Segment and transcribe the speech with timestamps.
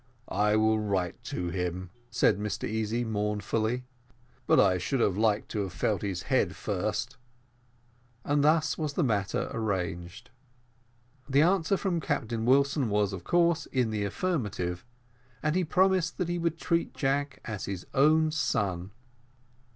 [0.33, 3.83] "I will write to him," said Mr Easy mournfully,
[4.47, 7.17] "but I should have liked to have felt his head first;"
[8.25, 10.31] and thus was the matter arranged.
[11.29, 14.83] The answer from Captain Wilson was, of course, in the affirmative,
[15.43, 18.89] and he promised that he would treat Jack as his own son.